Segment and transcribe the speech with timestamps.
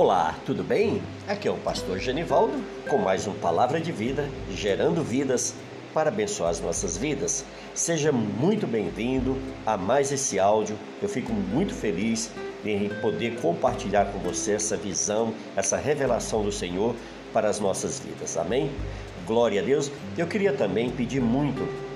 [0.00, 1.02] Olá, tudo bem?
[1.26, 5.56] Aqui é o pastor Genivaldo com mais um Palavra de Vida, gerando vidas
[5.92, 7.44] para abençoar as nossas vidas.
[7.74, 9.36] Seja muito bem-vindo
[9.66, 10.78] a mais esse áudio.
[11.02, 12.30] Eu fico muito feliz
[12.64, 16.94] em poder compartilhar com você essa visão, essa revelação do Senhor
[17.32, 18.36] para as nossas vidas.
[18.36, 18.70] Amém?
[19.26, 19.90] Glória a Deus.
[20.16, 21.87] Eu queria também pedir muito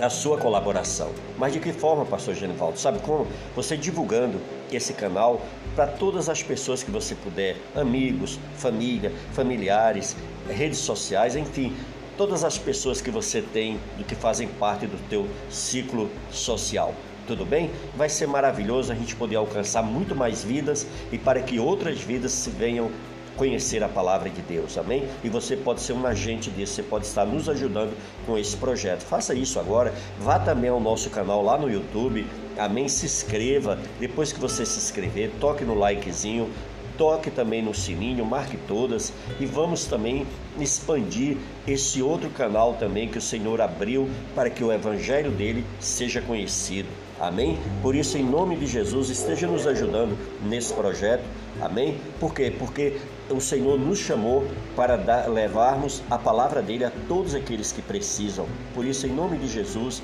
[0.00, 1.10] a sua colaboração.
[1.38, 2.78] Mas de que forma, pastor Genivaldo?
[2.78, 3.26] Sabe como?
[3.54, 5.40] Você divulgando esse canal
[5.74, 10.16] para todas as pessoas que você puder, amigos, família, familiares,
[10.48, 11.74] redes sociais, enfim,
[12.16, 16.94] todas as pessoas que você tem do que fazem parte do teu ciclo social.
[17.26, 17.70] Tudo bem?
[17.96, 22.32] Vai ser maravilhoso a gente poder alcançar muito mais vidas e para que outras vidas
[22.32, 22.90] se venham
[23.36, 25.04] conhecer a palavra de Deus, amém?
[25.22, 27.96] E você pode ser um agente disso, você pode estar nos ajudando
[28.26, 29.02] com esse projeto.
[29.02, 32.26] Faça isso agora, vá também ao nosso canal lá no YouTube,
[32.58, 32.88] amém?
[32.88, 36.50] Se inscreva, depois que você se inscrever, toque no likezinho,
[36.96, 40.26] toque também no sininho, marque todas e vamos também
[40.58, 46.20] expandir esse outro canal também que o Senhor abriu para que o evangelho dele seja
[46.20, 46.88] conhecido.
[47.18, 47.58] Amém?
[47.82, 51.24] Por isso, em nome de Jesus, esteja nos ajudando nesse projeto.
[51.60, 51.98] Amém?
[52.20, 52.52] Por quê?
[52.56, 52.98] Porque
[53.30, 58.46] o Senhor nos chamou para dar, levarmos a palavra dele a todos aqueles que precisam.
[58.74, 60.02] Por isso, em nome de Jesus,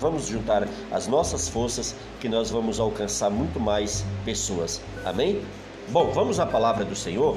[0.00, 4.80] vamos juntar as nossas forças que nós vamos alcançar muito mais pessoas.
[5.04, 5.42] Amém?
[5.88, 7.36] Bom, vamos à palavra do Senhor,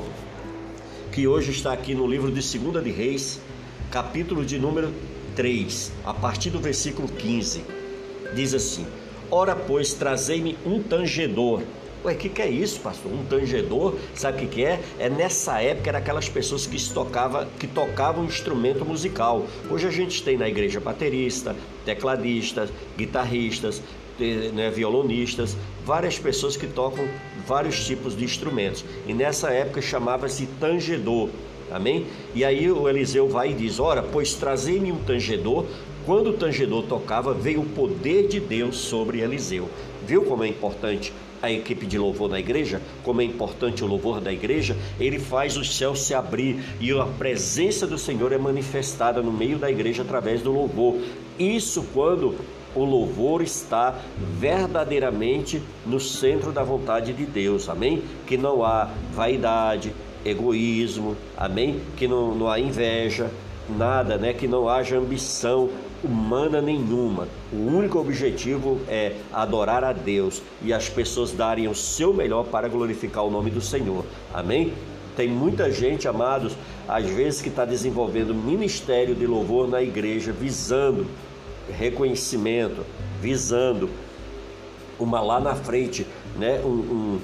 [1.11, 3.41] que hoje está aqui no livro de 2 de Reis,
[3.91, 4.93] capítulo de número
[5.35, 7.63] 3, a partir do versículo 15.
[8.33, 8.87] Diz assim:
[9.29, 11.61] Ora, pois, trazei-me um tangedor
[12.07, 13.11] Ué, o que, que é isso, pastor?
[13.11, 13.95] Um tangedor?
[14.15, 14.79] Sabe o que, que é?
[14.97, 19.45] É nessa época era aquelas pessoas que, tocava, que tocavam instrumento musical.
[19.69, 23.81] Hoje a gente tem na igreja baterista, tecladistas, guitarristas,
[24.53, 27.05] né, violonistas, várias pessoas que tocam
[27.45, 28.85] vários tipos de instrumentos.
[29.05, 31.27] E nessa época chamava-se tangedor.
[31.69, 32.05] Amém?
[32.33, 35.65] E aí o Eliseu vai e diz: Ora, pois trazei-me um tangedor.
[36.05, 39.67] Quando o tangedor tocava, veio o poder de Deus sobre Eliseu.
[40.05, 41.11] Viu como é importante
[41.41, 45.57] a equipe de louvor da igreja, como é importante o louvor da igreja, ele faz
[45.57, 50.01] os céus se abrir e a presença do Senhor é manifestada no meio da igreja
[50.01, 50.99] através do louvor.
[51.37, 52.35] Isso quando
[52.75, 53.95] o louvor está
[54.39, 58.03] verdadeiramente no centro da vontade de Deus, amém?
[58.25, 59.93] Que não há vaidade,
[60.23, 61.81] egoísmo, amém?
[61.95, 63.31] Que não, não há inveja,
[63.69, 64.33] nada, né?
[64.33, 65.69] Que não haja ambição
[66.03, 67.27] humana nenhuma.
[67.51, 72.67] O único objetivo é adorar a Deus e as pessoas darem o seu melhor para
[72.67, 74.05] glorificar o nome do Senhor.
[74.33, 74.73] Amém?
[75.15, 76.55] Tem muita gente, amados,
[76.87, 81.07] às vezes que está desenvolvendo ministério de louvor na igreja, visando
[81.71, 82.85] reconhecimento,
[83.19, 83.89] visando
[84.99, 86.05] uma lá na frente,
[86.37, 86.61] né?
[86.63, 87.19] Um, um,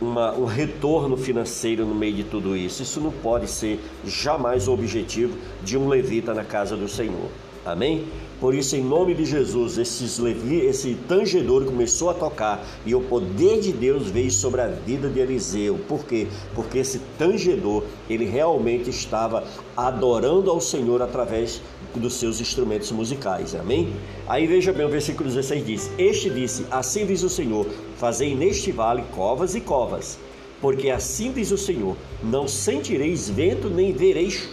[0.00, 2.82] uma, um retorno financeiro no meio de tudo isso.
[2.82, 7.28] Isso não pode ser jamais o objetivo de um levita na casa do Senhor.
[7.64, 8.06] Amém?
[8.40, 13.00] Por isso, em nome de Jesus, esses Levi, esse tangedor começou a tocar e o
[13.00, 15.78] poder de Deus veio sobre a vida de Eliseu.
[15.86, 16.26] Por quê?
[16.52, 19.44] Porque esse tangedor, ele realmente estava
[19.76, 21.62] adorando ao Senhor através
[21.94, 23.54] dos seus instrumentos musicais.
[23.54, 23.92] Amém?
[24.26, 27.64] Aí veja bem, o versículo 16 diz: Este disse: Assim diz o Senhor:
[27.96, 30.18] Fazei neste vale covas e covas,
[30.60, 34.48] porque assim diz o Senhor: Não sentireis vento, nem vereis,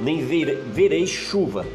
[0.00, 1.66] nem vereis chuva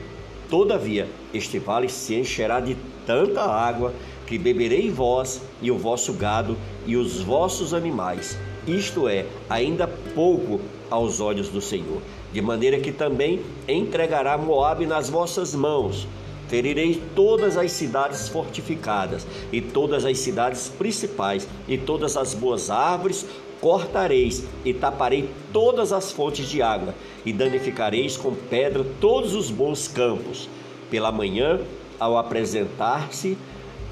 [0.49, 3.93] Todavia, este vale se encherá de tanta água
[4.25, 8.37] que beberei vós e o vosso gado e os vossos animais.
[8.67, 12.01] Isto é, ainda pouco aos olhos do Senhor.
[12.33, 16.07] De maneira que também entregará Moabe nas vossas mãos.
[16.47, 23.23] Ferirei todas as cidades fortificadas e todas as cidades principais e todas as boas árvores
[23.61, 29.87] cortareis e taparei todas as fontes de água, e danificareis com pedra todos os bons
[29.87, 30.49] campos.
[30.89, 31.59] Pela manhã,
[31.99, 33.37] ao apresentar-se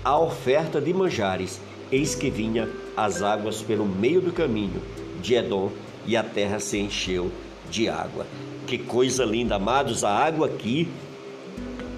[0.03, 1.59] a oferta de manjares,
[1.91, 4.81] eis que vinha as águas pelo meio do caminho
[5.21, 5.71] de Edom,
[6.05, 7.29] e a terra se encheu
[7.69, 8.25] de água.
[8.65, 10.03] Que coisa linda, amados!
[10.03, 10.87] A água aqui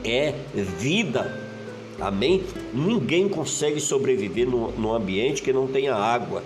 [0.04, 1.48] é vida.
[2.00, 2.44] Amém?
[2.74, 6.44] Ninguém consegue sobreviver num ambiente que não tenha água.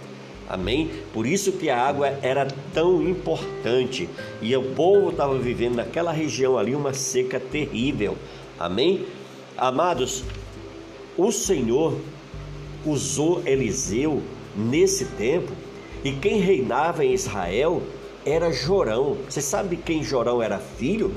[0.50, 0.92] Amém?
[1.14, 4.10] Por isso que a água era tão importante
[4.42, 8.18] e o povo estava vivendo naquela região ali uma seca terrível.
[8.60, 9.06] Amém?
[9.58, 10.24] Amados,
[11.18, 11.98] o Senhor
[12.86, 14.22] usou Eliseu
[14.56, 15.52] nesse tempo
[16.04, 17.82] e quem reinava em Israel
[18.26, 19.18] era Jorão.
[19.30, 21.14] Você sabe quem Jorão era filho?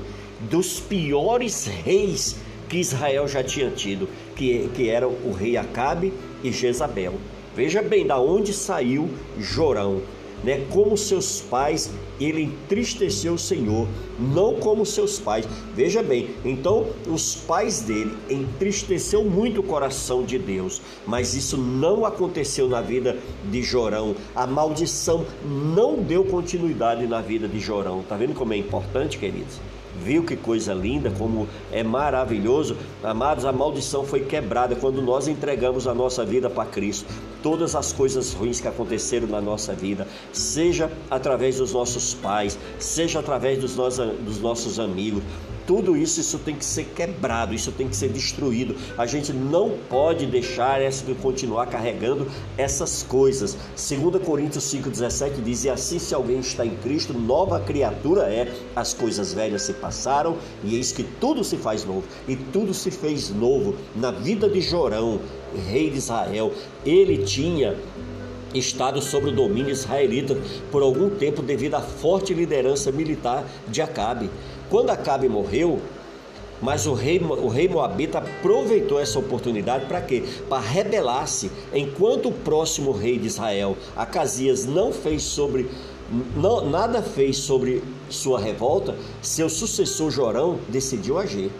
[0.49, 2.37] Dos piores reis
[2.69, 6.13] que Israel já tinha tido, que, que eram o rei Acabe
[6.43, 7.15] e Jezabel.
[7.57, 9.09] Veja bem da onde saiu
[9.39, 10.03] Jorão.
[10.43, 10.63] né?
[10.69, 11.89] Como seus pais,
[12.19, 13.87] ele entristeceu o Senhor,
[14.19, 15.47] não como seus pais.
[15.73, 22.05] Veja bem, então os pais dele entristeceu muito o coração de Deus, mas isso não
[22.05, 23.17] aconteceu na vida
[23.49, 24.15] de Jorão.
[24.35, 28.03] A maldição não deu continuidade na vida de Jorão.
[28.07, 29.59] Tá vendo como é importante, queridos?
[30.03, 32.77] Viu que coisa linda, como é maravilhoso?
[33.03, 37.11] Amados, a maldição foi quebrada quando nós entregamos a nossa vida para Cristo.
[37.41, 43.19] Todas as coisas ruins que aconteceram na nossa vida, seja através dos nossos pais, seja
[43.19, 45.23] através dos, dos nossos amigos,
[45.67, 48.75] tudo isso, isso tem que ser quebrado, isso tem que ser destruído.
[48.97, 52.25] A gente não pode deixar essa de continuar carregando
[52.57, 53.57] essas coisas.
[53.75, 58.93] 2 Coríntios 5,17 diz: E assim, se alguém está em Cristo, nova criatura é, as
[58.93, 62.03] coisas velhas se passaram, e eis que tudo se faz novo.
[62.27, 65.19] E tudo se fez novo na vida de Jorão,
[65.69, 66.53] rei de Israel.
[66.85, 67.75] Ele tinha
[68.53, 70.37] estado sob o domínio israelita
[70.71, 74.29] por algum tempo devido à forte liderança militar de Acabe.
[74.69, 75.79] Quando Acabe morreu,
[76.61, 80.23] mas o rei, o rei Moabita aproveitou essa oportunidade para quê?
[80.49, 81.51] Para rebelar-se.
[81.73, 85.69] Enquanto o próximo rei de Israel, Acasias, não fez sobre
[86.35, 91.51] não, nada fez sobre sua revolta, seu sucessor Jorão decidiu agir.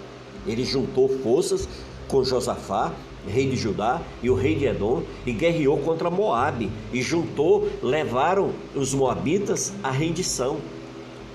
[0.46, 1.68] Ele juntou forças
[2.08, 2.94] com Josafá,
[3.28, 8.52] rei de Judá, e o rei de Edom, e guerreou contra Moabe, e juntou, levaram
[8.74, 10.58] os moabitas à rendição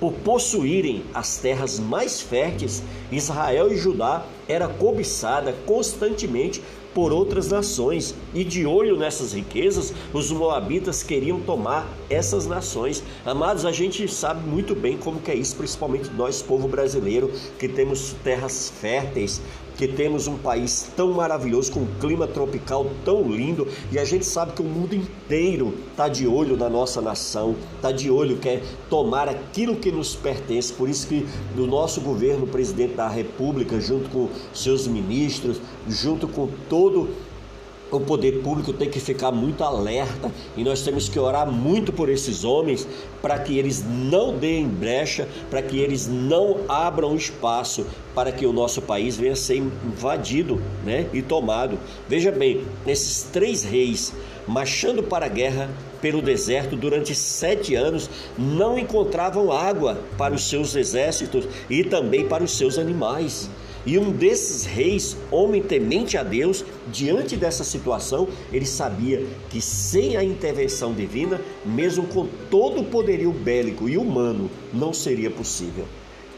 [0.02, 2.82] por possuírem as terras mais férteis,
[3.12, 6.60] Israel e Judá era cobiçada constantemente
[6.92, 13.00] por outras nações, e de olho nessas riquezas, os moabitas queriam tomar essas nações.
[13.24, 17.68] Amados, a gente sabe muito bem como que é isso, principalmente nós, povo brasileiro, que
[17.68, 19.40] temos terras férteis,
[19.76, 24.24] que temos um país tão maravilhoso, com um clima tropical tão lindo, e a gente
[24.24, 28.62] sabe que o mundo inteiro está de olho na nossa nação, está de olho, quer
[28.88, 30.72] tomar aquilo que nos pertence.
[30.72, 36.28] Por isso que do nosso governo, o presidente da República, junto com seus ministros, junto
[36.28, 37.31] com todo o
[38.00, 42.44] poder público tem que ficar muito alerta e nós temos que orar muito por esses
[42.44, 42.86] homens
[43.20, 48.52] para que eles não deem brecha, para que eles não abram espaço para que o
[48.52, 51.78] nosso país venha a ser invadido né, e tomado.
[52.08, 54.12] Veja bem, esses três reis
[54.46, 60.74] marchando para a guerra pelo deserto durante sete anos não encontravam água para os seus
[60.74, 63.48] exércitos e também para os seus animais.
[63.84, 70.16] E um desses reis, homem temente a Deus, diante dessa situação, ele sabia que sem
[70.16, 75.84] a intervenção divina, mesmo com todo o poderio bélico e humano, não seria possível.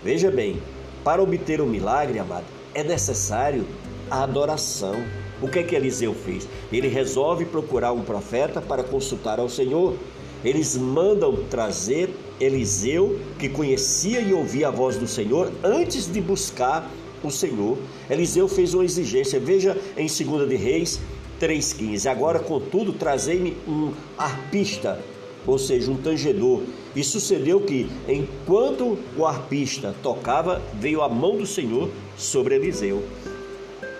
[0.02, 0.61] Veja bem,
[1.02, 3.67] para obter o um milagre, amado, é necessário
[4.11, 4.94] a adoração.
[5.43, 6.49] O que é que Eliseu fez?
[6.73, 9.94] Ele resolve procurar um profeta para consultar ao Senhor.
[10.43, 12.08] Eles mandam trazer
[12.41, 16.91] Eliseu, que conhecia e ouvia a voz do Senhor, antes de buscar
[17.29, 17.79] o Senhor.
[18.09, 21.00] Eliseu fez uma exigência, veja em 2 de Reis
[21.41, 22.11] 3,15.
[22.11, 25.00] Agora, contudo, trazei-me um arpista,
[25.47, 26.62] ou seja, um tangedor.
[26.94, 33.03] E sucedeu que, enquanto o arpista tocava, veio a mão do Senhor sobre Eliseu.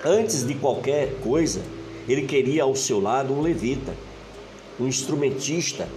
[0.05, 1.63] Antes de qualquer coisa,
[2.09, 3.95] ele queria ao seu lado um levita,
[4.79, 5.89] um instrumentista,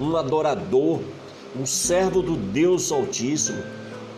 [0.00, 1.00] um adorador,
[1.58, 3.62] um servo do Deus Altíssimo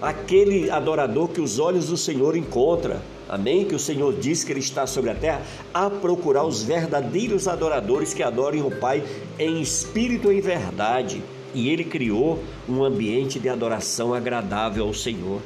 [0.01, 3.01] aquele adorador que os olhos do Senhor encontra.
[3.29, 3.65] Amém?
[3.65, 5.43] Que o Senhor diz que Ele está sobre a terra
[5.75, 9.03] a procurar os verdadeiros adoradores que adorem o Pai
[9.39, 11.23] em espírito e em verdade.
[11.55, 12.39] E Ele criou
[12.69, 15.41] um ambiente de adoração agradável ao Senhor.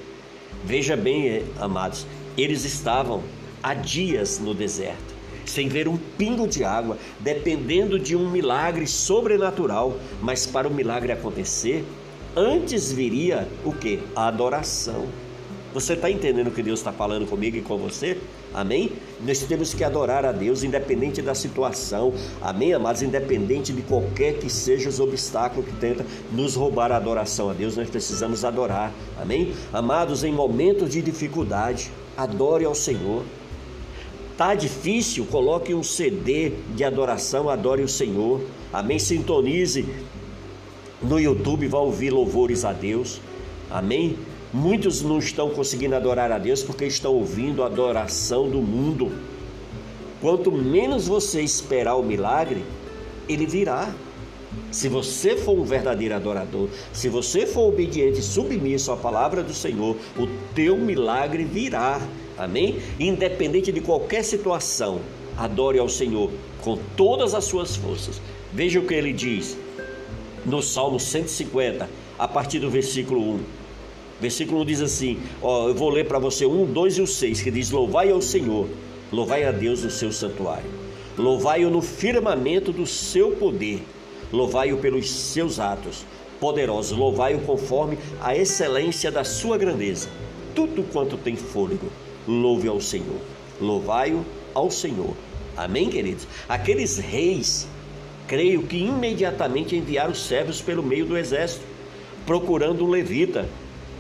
[0.64, 3.22] Veja bem, eh, amados, eles estavam
[3.62, 5.14] há dias no deserto,
[5.46, 9.96] sem ver um pingo de água, dependendo de um milagre sobrenatural.
[10.20, 11.84] Mas para o milagre acontecer,
[12.36, 14.00] Antes viria o que?
[14.14, 15.06] A adoração.
[15.72, 18.18] Você está entendendo o que Deus está falando comigo e com você?
[18.52, 18.90] Amém?
[19.24, 22.12] Nós temos que adorar a Deus, independente da situação.
[22.42, 23.02] Amém, amados?
[23.02, 27.76] Independente de qualquer que seja os obstáculos que tenta nos roubar a adoração a Deus,
[27.76, 28.92] nós precisamos adorar.
[29.20, 29.52] Amém?
[29.72, 33.22] Amados, em momentos de dificuldade, adore ao Senhor.
[34.36, 35.26] Tá difícil?
[35.26, 38.40] Coloque um CD de adoração, adore o Senhor.
[38.72, 38.98] Amém?
[38.98, 39.84] Sintonize
[41.02, 43.20] no YouTube vai ouvir louvores a Deus.
[43.70, 44.16] Amém?
[44.52, 49.12] Muitos não estão conseguindo adorar a Deus porque estão ouvindo a adoração do mundo.
[50.20, 52.64] Quanto menos você esperar o milagre,
[53.28, 53.94] ele virá.
[54.72, 59.54] Se você for um verdadeiro adorador, se você for obediente e submisso à palavra do
[59.54, 62.00] Senhor, o teu milagre virá.
[62.36, 62.78] Amém?
[62.98, 65.00] Independente de qualquer situação,
[65.36, 66.30] adore ao Senhor
[66.62, 68.20] com todas as suas forças.
[68.52, 69.56] Veja o que ele diz:
[70.50, 71.88] no Salmo 150,
[72.18, 73.40] a partir do versículo 1.
[74.20, 77.40] Versículo 1 diz assim: ó, eu vou ler para você um, dois e o seis,
[77.40, 78.68] que diz: Louvai ao Senhor,
[79.10, 80.68] louvai a Deus no seu santuário,
[81.16, 83.82] louvai-o no firmamento do seu poder,
[84.32, 86.04] louvai-o pelos seus atos
[86.40, 90.08] poderosos, louvai-o conforme a excelência da sua grandeza.
[90.54, 91.86] Tudo quanto tem fôlego,
[92.26, 93.20] louve ao Senhor,
[93.60, 95.14] louvai-o ao Senhor.
[95.56, 96.26] Amém, queridos?
[96.48, 97.68] Aqueles reis,
[98.30, 101.64] creio que imediatamente enviaram servos pelo meio do exército,
[102.24, 103.48] procurando um levita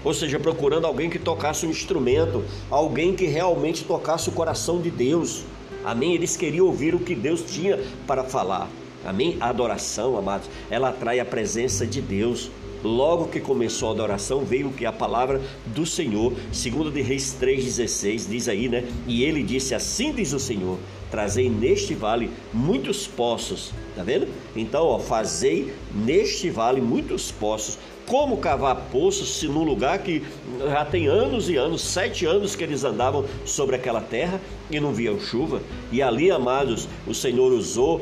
[0.04, 4.90] ou seja, procurando alguém que tocasse um instrumento, alguém que realmente tocasse o coração de
[4.90, 5.42] Deus.
[5.84, 6.14] Amém?
[6.14, 8.68] Eles queriam ouvir o que Deus tinha para falar.
[9.04, 9.36] Amém?
[9.40, 12.50] A adoração, amados, ela atrai a presença de Deus.
[12.82, 18.26] Logo que começou a adoração, veio que a palavra do Senhor, segundo de Reis 3:16,
[18.26, 18.84] diz aí, né?
[19.06, 20.78] E ele disse: Assim diz o Senhor:
[21.10, 24.28] Trazei neste vale muitos poços, tá vendo?
[24.56, 30.24] Então, ó, fazei neste vale muitos poços como cavar poços se num lugar que
[30.58, 34.92] já tem anos e anos, sete anos que eles andavam sobre aquela terra e não
[34.92, 35.60] viam chuva?
[35.92, 38.00] E ali, amados, o Senhor usou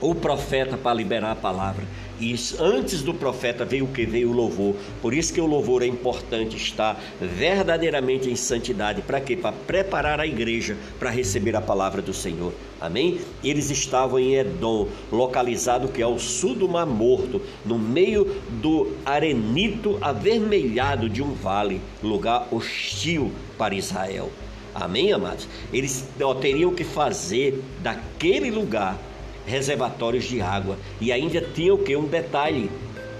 [0.00, 1.84] o profeta para liberar a palavra.
[2.20, 4.04] E antes do profeta veio o que?
[4.04, 4.74] Veio o louvor.
[5.00, 9.00] Por isso que o louvor é importante estar verdadeiramente em santidade.
[9.00, 9.34] Para quê?
[9.34, 12.52] Para preparar a igreja para receber a palavra do Senhor.
[12.78, 13.20] Amém?
[13.42, 18.92] Eles estavam em Edom, localizado que é ao sul do Mar Morto, no meio do
[19.04, 24.30] arenito avermelhado de um vale, lugar hostil para Israel.
[24.74, 25.48] Amém, amados?
[25.72, 28.98] Eles ó, teriam que fazer daquele lugar
[29.46, 30.76] reservatórios de água.
[31.00, 31.96] E ainda tinha o que?
[31.96, 32.70] Um detalhe: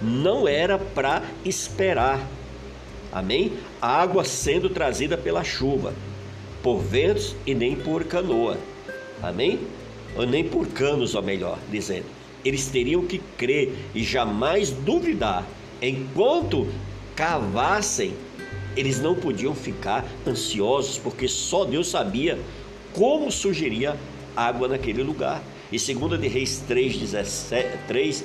[0.02, 2.20] não era para esperar.
[3.12, 3.52] Amém?
[3.82, 5.92] A água sendo trazida pela chuva,
[6.62, 8.56] por ventos e nem por canoa.
[9.22, 9.60] Amém?
[10.16, 12.06] Ou nem por canos, ou melhor dizendo.
[12.44, 15.44] Eles teriam que crer e jamais duvidar.
[15.82, 16.68] Enquanto
[17.14, 18.14] cavassem,
[18.76, 22.38] eles não podiam ficar ansiosos, porque só Deus sabia
[22.92, 23.96] como surgiria
[24.36, 25.42] água naquele lugar.
[25.72, 28.24] E 2 de Reis 3, 17, 3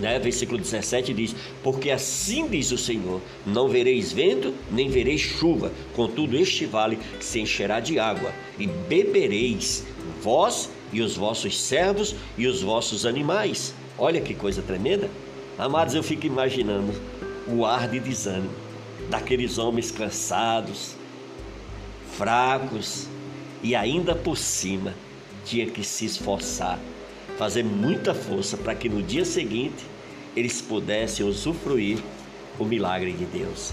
[0.00, 5.70] né, versículo 17 diz: Porque assim diz o Senhor: Não vereis vento, nem vereis chuva,
[5.94, 9.84] contudo, este vale se encherá de água, e bebereis,
[10.22, 13.74] vós e os vossos servos e os vossos animais.
[13.98, 15.10] Olha que coisa tremenda.
[15.58, 16.92] Amados, eu fico imaginando
[17.46, 18.50] o ar de desânimo
[19.10, 20.94] daqueles homens cansados,
[22.16, 23.06] fracos
[23.62, 24.94] e ainda por cima
[25.44, 26.78] tinha que se esforçar,
[27.38, 29.84] fazer muita força para que no dia seguinte
[30.36, 31.98] eles pudessem usufruir
[32.58, 33.72] o milagre de Deus.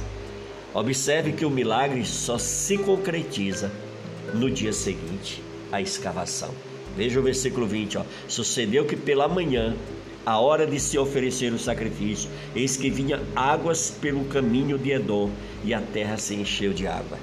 [0.74, 3.72] Observe que o milagre só se concretiza
[4.34, 6.54] no dia seguinte à escavação.
[6.96, 8.04] Veja o versículo 20, ó.
[8.28, 9.76] Sucedeu que pela manhã,
[10.26, 15.30] a hora de se oferecer o sacrifício, eis que vinha águas pelo caminho de Edom,
[15.64, 17.18] e a terra se encheu de água.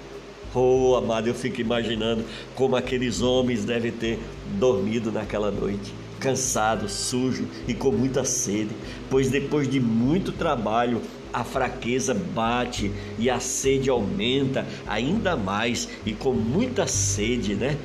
[0.56, 4.20] Oh, amado, eu fico imaginando como aqueles homens devem ter
[4.56, 8.70] dormido naquela noite, cansado, sujo e com muita sede,
[9.10, 16.12] pois depois de muito trabalho, a fraqueza bate e a sede aumenta ainda mais e
[16.12, 17.76] com muita sede, né?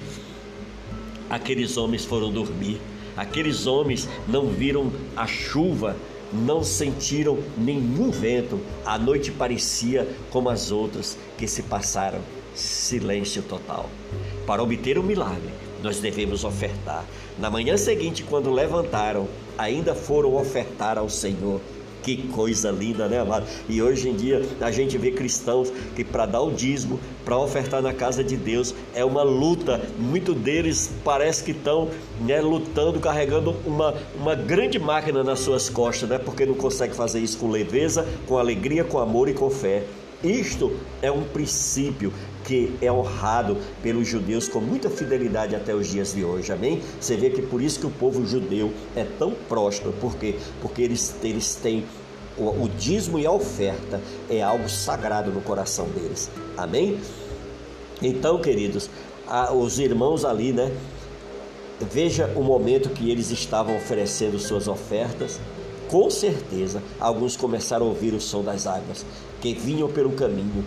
[1.28, 2.80] Aqueles homens foram dormir.
[3.18, 5.96] Aqueles homens não viram a chuva,
[6.31, 8.59] não sentiram nenhum vento.
[8.86, 12.19] A noite parecia como as outras que se passaram
[12.55, 13.89] silêncio total.
[14.45, 17.05] Para obter o milagre, nós devemos ofertar.
[17.38, 21.62] Na manhã seguinte, quando levantaram, ainda foram ofertar ao Senhor.
[22.03, 23.46] Que coisa linda, né, amado?
[23.68, 27.82] E hoje em dia a gente vê cristãos que para dar o dízimo, para ofertar
[27.82, 29.82] na casa de Deus, é uma luta.
[29.98, 31.89] Muito deles parece que estão
[32.22, 36.18] né, lutando, carregando uma, uma grande máquina nas suas costas, né?
[36.18, 39.84] Porque não consegue fazer isso com leveza, com alegria, com amor e com fé.
[40.24, 42.12] Isto é um princípio
[42.50, 46.82] que é honrado pelos judeus com muita fidelidade até os dias de hoje, amém?
[47.00, 50.34] Você vê que por isso que o povo judeu é tão próspero, por quê?
[50.60, 51.86] Porque eles, eles têm
[52.36, 57.00] o, o dízimo e a oferta é algo sagrado no coração deles, amém?
[58.01, 58.89] Então, queridos,
[59.27, 60.75] a, os irmãos ali, né?
[61.79, 65.39] Veja o momento que eles estavam oferecendo suas ofertas,
[65.88, 69.06] com certeza, alguns começaram a ouvir o som das águas
[69.39, 70.65] que vinham pelo caminho,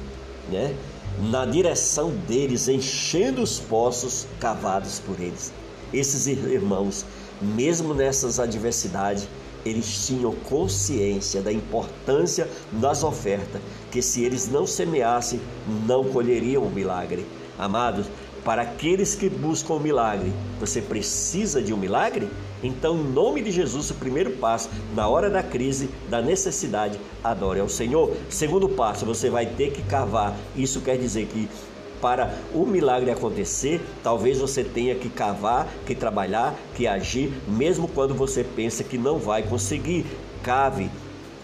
[0.49, 0.77] né?
[1.21, 5.53] Na direção deles, enchendo os poços cavados por eles.
[5.93, 7.05] Esses irmãos,
[7.41, 9.29] mesmo nessas adversidades,
[9.65, 15.41] eles tinham consciência da importância das ofertas, que se eles não semeassem,
[15.87, 17.27] não colheriam o milagre.
[17.59, 18.07] Amados,
[18.45, 20.33] para aqueles que buscam o milagre.
[20.61, 22.29] Você precisa de um milagre?
[22.63, 27.61] Então, em nome de Jesus, o primeiro passo, na hora da crise, da necessidade, adore
[27.61, 28.17] ao Senhor.
[28.29, 30.37] Segundo passo, você vai ter que cavar.
[30.57, 31.49] Isso quer dizer que
[32.01, 38.13] para o milagre acontecer, talvez você tenha que cavar, que trabalhar, que agir, mesmo quando
[38.13, 40.05] você pensa que não vai conseguir.
[40.43, 40.91] Cave,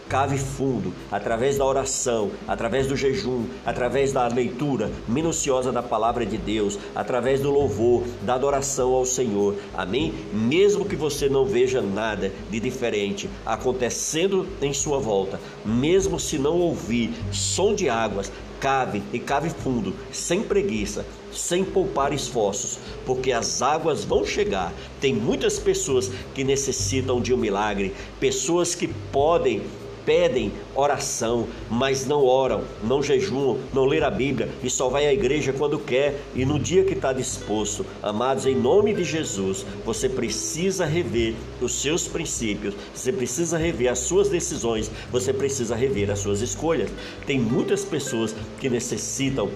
[0.09, 6.39] cave fundo, através da oração, através do jejum, através da leitura minuciosa da palavra de
[6.39, 9.57] Deus, através do louvor, da adoração ao Senhor.
[9.77, 10.15] Amém?
[10.33, 16.59] Mesmo que você não veja nada de diferente acontecendo em sua volta, mesmo se não
[16.59, 23.63] ouvir som de águas, cave e cave fundo, sem preguiça, sem poupar esforços, porque as
[23.63, 24.73] águas vão chegar.
[25.01, 29.63] Tem muitas pessoas que necessitam de um milagre, pessoas que podem
[30.09, 35.13] pedem oração, mas não oram, não jejuam, não ler a Bíblia e só vai à
[35.13, 37.85] igreja quando quer e no dia que está disposto.
[38.03, 43.99] Amados, em nome de Jesus, você precisa rever os seus princípios, você precisa rever as
[43.99, 46.91] suas decisões, você precisa rever as suas escolhas.
[47.27, 49.51] Tem muitas pessoas que necessitam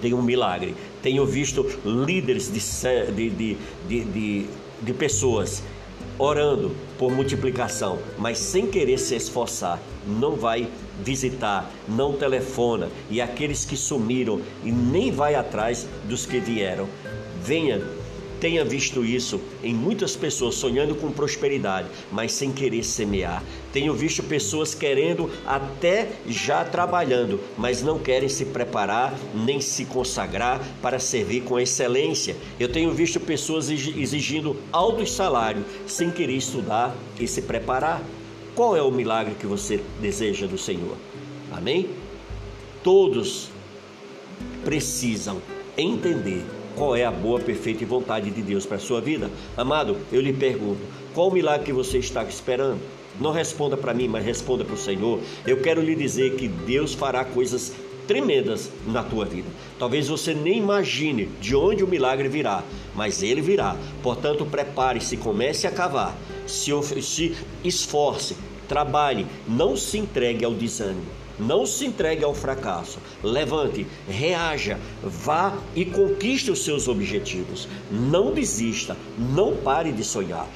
[0.00, 0.74] de um milagre.
[1.02, 4.46] Tenho visto líderes de, de, de, de,
[4.80, 5.62] de pessoas
[6.20, 10.68] orando por multiplicação, mas sem querer se esforçar, não vai
[11.02, 16.86] visitar, não telefona, e aqueles que sumiram e nem vai atrás dos que vieram.
[17.42, 17.80] Venha
[18.40, 23.44] tenha visto isso em muitas pessoas sonhando com prosperidade, mas sem querer semear.
[23.72, 30.60] Tenho visto pessoas querendo até já trabalhando, mas não querem se preparar nem se consagrar
[30.80, 32.36] para servir com excelência.
[32.58, 38.02] Eu tenho visto pessoas exigindo altos salários sem querer estudar e se preparar.
[38.54, 40.96] Qual é o milagre que você deseja do Senhor?
[41.52, 41.90] Amém?
[42.82, 43.50] Todos
[44.64, 45.40] precisam
[45.76, 46.44] entender
[46.76, 49.30] qual é a boa, perfeita e vontade de Deus para a sua vida?
[49.56, 50.80] Amado, eu lhe pergunto:
[51.14, 52.80] qual o milagre que você está esperando?
[53.20, 55.20] Não responda para mim, mas responda para o Senhor.
[55.46, 57.72] Eu quero lhe dizer que Deus fará coisas
[58.06, 59.48] tremendas na tua vida.
[59.78, 63.76] Talvez você nem imagine de onde o milagre virá, mas ele virá.
[64.02, 71.19] Portanto, prepare-se, comece a cavar, se, se esforce, trabalhe, não se entregue ao desânimo.
[71.40, 72.98] Não se entregue ao fracasso.
[73.22, 77.66] Levante, reaja, vá e conquiste os seus objetivos.
[77.90, 80.46] Não desista, não pare de sonhar.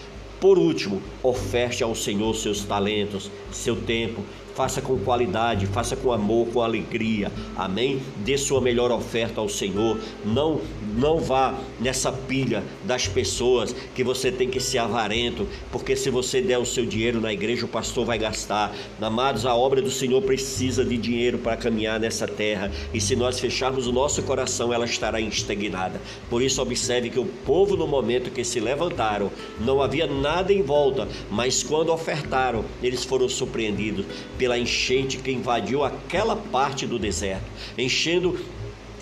[0.41, 4.23] Por último, oferte ao Senhor seus talentos, seu tempo
[4.55, 7.31] faça com qualidade, faça com amor, com alegria.
[7.57, 8.01] Amém?
[8.25, 9.99] Dê sua melhor oferta ao Senhor.
[10.25, 10.61] Não
[10.97, 16.41] não vá nessa pilha das pessoas que você tem que ser avarento, porque se você
[16.41, 18.73] der o seu dinheiro na igreja, o pastor vai gastar.
[19.01, 23.41] Amados, a obra do Senhor precisa de dinheiro para caminhar nessa terra, e se nós
[23.41, 26.01] fecharmos o nosso coração, ela estará estagnada.
[26.31, 30.63] Por isso, observe que o povo, no momento que se levantaram, não havia nada em
[30.63, 34.07] volta, mas quando ofertaram, eles foram surpreendidos
[34.45, 37.47] pela enchente que invadiu aquela parte do deserto,
[37.79, 38.39] enchendo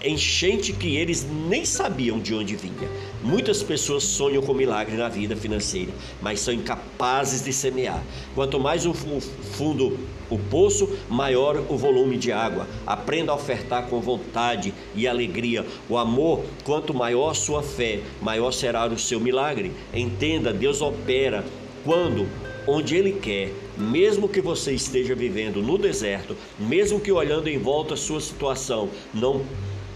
[0.05, 2.88] enchente que eles nem sabiam de onde vinha.
[3.24, 8.00] Muitas pessoas sonham com milagre na vida financeira, mas são incapazes de semear.
[8.37, 9.98] Quanto mais o fundo
[10.31, 12.68] o poço, maior o volume de água.
[12.87, 15.66] Aprenda a ofertar com vontade e alegria.
[15.88, 19.72] O amor, quanto maior sua fé, maior será o seu milagre.
[19.92, 21.44] Entenda, Deus opera
[21.85, 22.28] quando
[22.66, 27.95] onde Ele quer, mesmo que você esteja vivendo no deserto, mesmo que olhando em volta
[27.95, 29.45] a sua situação não,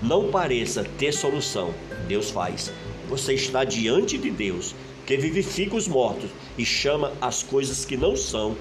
[0.03, 1.75] não pareça ter solução,
[2.09, 2.73] Deus faz.
[3.09, 8.17] Você está diante de Deus, que vivifica os mortos e chama as coisas que não
[8.17, 8.57] são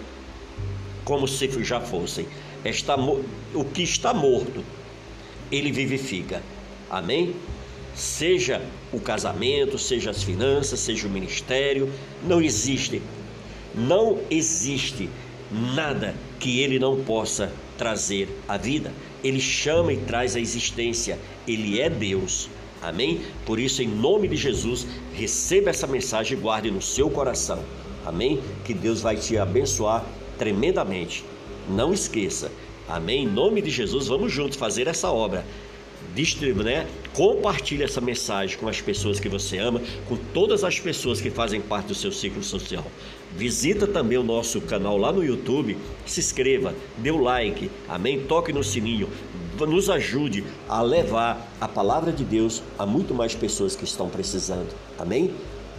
[1.03, 2.27] como se já fossem.
[2.63, 4.63] Está, o que está morto,
[5.51, 6.41] Ele vivifica.
[6.89, 7.35] Amém?
[7.95, 11.91] Seja o casamento, seja as finanças, seja o ministério,
[12.27, 13.01] não existe
[13.75, 15.09] não existe
[15.51, 18.91] nada que ele não possa trazer à vida.
[19.23, 21.19] Ele chama e traz a existência.
[21.47, 22.49] Ele é Deus.
[22.81, 23.21] Amém?
[23.45, 27.63] Por isso, em nome de Jesus, receba essa mensagem e guarde no seu coração.
[28.05, 28.39] Amém?
[28.63, 30.05] Que Deus vai te abençoar
[30.37, 31.25] tremendamente.
[31.69, 32.51] Não esqueça.
[32.87, 33.23] Amém?
[33.23, 35.43] Em nome de Jesus, vamos juntos fazer essa obra
[36.15, 36.87] distribua, né?
[37.15, 41.61] Compartilhe essa mensagem com as pessoas que você ama, com todas as pessoas que fazem
[41.61, 42.83] parte do seu ciclo social.
[43.37, 48.25] Visita também o nosso canal lá no YouTube, se inscreva, dê o like, amém?
[48.25, 49.07] Toque no sininho,
[49.57, 54.75] nos ajude a levar a palavra de Deus a muito mais pessoas que estão precisando.
[54.99, 55.33] Amém?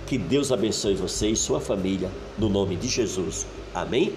[0.06, 3.46] Que Deus abençoe você e sua família, no nome de Jesus.
[3.74, 4.14] Amém?